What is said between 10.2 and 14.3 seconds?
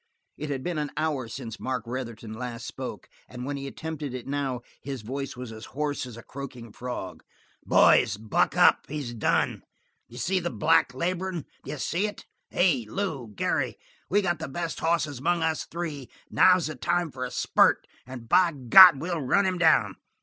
the black laborin'. D'ye see it? Hey, Lew, Garry, we've